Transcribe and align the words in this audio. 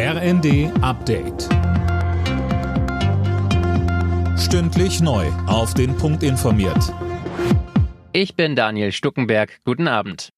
RND 0.00 0.70
Update. 0.80 1.48
Stündlich 4.38 5.00
neu. 5.00 5.26
Auf 5.48 5.74
den 5.74 5.96
Punkt 5.96 6.22
informiert. 6.22 6.94
Ich 8.12 8.36
bin 8.36 8.54
Daniel 8.54 8.92
Stuckenberg. 8.92 9.58
Guten 9.64 9.88
Abend. 9.88 10.28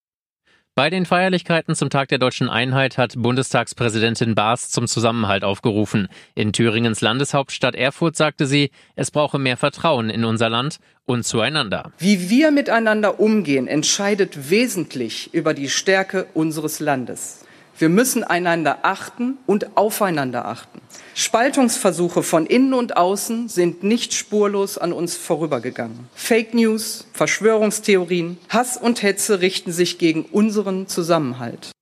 Bei 0.74 0.88
den 0.88 1.04
Feierlichkeiten 1.04 1.74
zum 1.74 1.90
Tag 1.90 2.08
der 2.08 2.16
deutschen 2.16 2.48
Einheit 2.48 2.96
hat 2.96 3.12
Bundestagspräsidentin 3.18 4.34
Baas 4.34 4.70
zum 4.70 4.86
Zusammenhalt 4.86 5.44
aufgerufen. 5.44 6.08
In 6.34 6.54
Thüringens 6.54 7.02
Landeshauptstadt 7.02 7.74
Erfurt 7.74 8.16
sagte 8.16 8.46
sie, 8.46 8.70
es 8.96 9.10
brauche 9.10 9.38
mehr 9.38 9.58
Vertrauen 9.58 10.08
in 10.08 10.24
unser 10.24 10.48
Land 10.48 10.78
und 11.04 11.26
zueinander. 11.26 11.92
Wie 11.98 12.30
wir 12.30 12.50
miteinander 12.50 13.20
umgehen, 13.20 13.68
entscheidet 13.68 14.48
wesentlich 14.48 15.34
über 15.34 15.52
die 15.52 15.68
Stärke 15.68 16.28
unseres 16.32 16.80
Landes. 16.80 17.44
Wir 17.80 17.88
müssen 17.88 18.24
einander 18.24 18.80
achten 18.82 19.38
und 19.46 19.78
aufeinander 19.78 20.44
achten. 20.44 20.82
Spaltungsversuche 21.14 22.22
von 22.22 22.44
innen 22.44 22.74
und 22.74 22.98
außen 22.98 23.48
sind 23.48 23.82
nicht 23.82 24.12
spurlos 24.12 24.76
an 24.76 24.92
uns 24.92 25.16
vorübergegangen. 25.16 26.10
Fake 26.14 26.52
News, 26.52 27.08
Verschwörungstheorien, 27.14 28.36
Hass 28.50 28.76
und 28.76 29.02
Hetze 29.02 29.40
richten 29.40 29.72
sich 29.72 29.96
gegen 29.96 30.26
unseren 30.26 30.88
Zusammenhalt. 30.88 31.72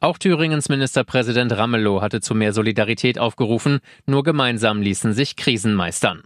Auch 0.00 0.18
Thüringens 0.18 0.68
Ministerpräsident 0.68 1.52
Ramelow 1.52 2.02
hatte 2.02 2.20
zu 2.20 2.34
mehr 2.34 2.52
Solidarität 2.52 3.16
aufgerufen, 3.20 3.78
nur 4.06 4.24
gemeinsam 4.24 4.82
ließen 4.82 5.12
sich 5.12 5.36
Krisen 5.36 5.74
meistern. 5.74 6.24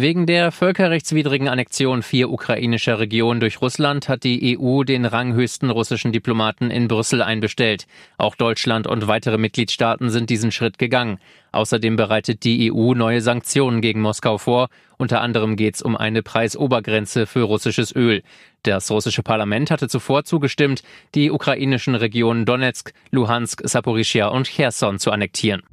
Wegen 0.00 0.26
der 0.26 0.52
völkerrechtswidrigen 0.52 1.48
Annexion 1.48 2.04
vier 2.04 2.30
ukrainischer 2.30 3.00
Regionen 3.00 3.40
durch 3.40 3.60
Russland 3.60 4.08
hat 4.08 4.22
die 4.22 4.56
EU 4.56 4.84
den 4.84 5.04
ranghöchsten 5.04 5.70
russischen 5.70 6.12
Diplomaten 6.12 6.70
in 6.70 6.86
Brüssel 6.86 7.20
einbestellt. 7.20 7.88
Auch 8.16 8.36
Deutschland 8.36 8.86
und 8.86 9.08
weitere 9.08 9.38
Mitgliedstaaten 9.38 10.10
sind 10.10 10.30
diesen 10.30 10.52
Schritt 10.52 10.78
gegangen. 10.78 11.18
Außerdem 11.50 11.96
bereitet 11.96 12.44
die 12.44 12.70
EU 12.72 12.94
neue 12.94 13.20
Sanktionen 13.20 13.80
gegen 13.80 14.00
Moskau 14.00 14.38
vor. 14.38 14.68
Unter 14.98 15.20
anderem 15.20 15.56
geht 15.56 15.74
es 15.74 15.82
um 15.82 15.96
eine 15.96 16.22
Preisobergrenze 16.22 17.26
für 17.26 17.42
russisches 17.42 17.92
Öl. 17.92 18.22
Das 18.62 18.92
russische 18.92 19.24
Parlament 19.24 19.72
hatte 19.72 19.88
zuvor 19.88 20.22
zugestimmt, 20.22 20.84
die 21.16 21.32
ukrainischen 21.32 21.96
Regionen 21.96 22.44
Donetsk, 22.44 22.92
Luhansk, 23.10 23.62
Saporischia 23.64 24.28
und 24.28 24.46
Cherson 24.46 25.00
zu 25.00 25.10
annektieren. 25.10 25.64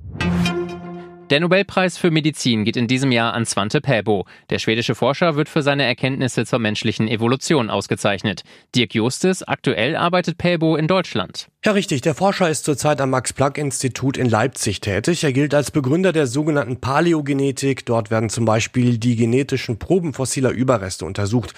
Der 1.32 1.40
Nobelpreis 1.40 1.98
für 1.98 2.12
Medizin 2.12 2.66
geht 2.66 2.78
in 2.78 2.88
diesem 2.88 3.12
Jahr 3.12 3.34
an 3.34 3.48
Svante 3.48 3.82
Pääbo. 3.82 4.28
Der 4.52 4.60
schwedische 4.60 4.94
Forscher 4.94 5.36
wird 5.36 5.50
für 5.50 5.64
seine 5.64 5.84
Erkenntnisse 5.84 6.46
zur 6.46 6.60
menschlichen 6.60 7.08
Evolution 7.08 7.72
ausgezeichnet. 7.72 8.44
Dirk 8.76 8.94
Justus, 8.94 9.42
aktuell 9.42 9.96
arbeitet 9.96 10.38
Pääbo 10.38 10.76
in 10.76 10.88
Deutschland. 10.88 11.48
Ja, 11.66 11.72
richtig. 11.72 12.02
Der 12.02 12.14
Forscher 12.14 12.48
ist 12.48 12.64
zurzeit 12.64 13.02
am 13.02 13.10
Max-Planck-Institut 13.10 14.18
in 14.18 14.30
Leipzig 14.30 14.82
tätig. 14.82 15.24
Er 15.24 15.34
gilt 15.34 15.56
als 15.56 15.72
Begründer 15.72 16.14
der 16.14 16.28
sogenannten 16.28 16.80
Paläogenetik. 16.80 17.88
Dort 17.88 18.12
werden 18.12 18.30
zum 18.30 18.46
Beispiel 18.46 19.00
die 19.00 19.16
genetischen 19.16 19.80
Proben 19.80 20.14
fossiler 20.14 20.52
Überreste 20.52 21.06
untersucht. 21.06 21.56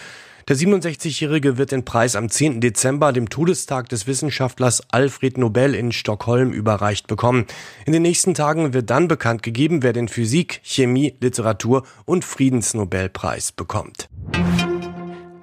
Der 0.48 0.56
67-Jährige 0.56 1.58
wird 1.58 1.74
den 1.74 1.84
Preis 1.84 2.16
am 2.16 2.30
10. 2.30 2.62
Dezember, 2.62 3.12
dem 3.12 3.28
Todestag 3.28 3.90
des 3.90 4.08
Wissenschaftlers 4.08 4.82
Alfred 4.92 5.38
Nobel 5.38 5.76
in 5.76 5.92
Stockholm, 5.92 6.54
überreicht 6.54 7.08
bekommen. 7.08 7.48
In 7.86 7.92
den 7.92 8.04
nächsten 8.04 8.34
Tagen 8.34 8.74
wird 8.74 8.90
dann 8.90 9.10
bekannt 9.10 9.44
gegeben, 9.44 9.84
wer 9.84 9.92
den 9.92 10.08
Physik, 10.08 10.62
Chemie, 10.64 11.16
Literatur 11.20 11.84
und 12.06 12.24
Friedensnobelpreis 12.24 13.52
bekommt. 13.52 14.08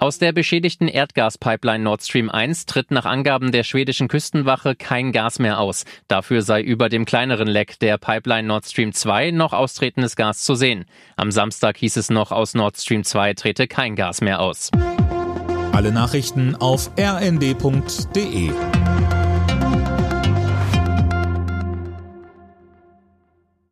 Aus 0.05 0.19
der 0.19 0.33
beschädigten 0.33 0.87
Erdgaspipeline 0.87 1.83
Nord 1.83 2.03
Stream 2.03 2.29
1 2.29 2.67
tritt 2.67 2.91
nach 2.91 3.05
Angaben 3.05 3.51
der 3.51 3.63
schwedischen 3.63 4.07
Küstenwache 4.07 4.75
kein 4.75 5.11
Gas 5.11 5.39
mehr 5.39 5.59
aus. 5.59 5.83
Dafür 6.07 6.43
sei 6.43 6.61
über 6.61 6.89
dem 6.89 7.05
kleineren 7.05 7.47
Leck 7.47 7.79
der 7.79 7.97
Pipeline 7.97 8.47
Nord 8.47 8.67
Stream 8.67 8.93
2 8.93 9.31
noch 9.31 9.51
austretendes 9.51 10.15
Gas 10.15 10.43
zu 10.43 10.53
sehen. 10.53 10.85
Am 11.15 11.31
Samstag 11.31 11.77
hieß 11.77 11.97
es 11.97 12.11
noch, 12.11 12.31
aus 12.31 12.53
Nord 12.53 12.77
Stream 12.77 13.03
2 13.03 13.33
trete 13.33 13.67
kein 13.67 13.95
Gas 13.95 14.21
mehr 14.21 14.41
aus. 14.41 14.69
Alle 15.71 15.91
Nachrichten 15.91 16.55
auf 16.55 16.91
rnd.de 16.99 18.51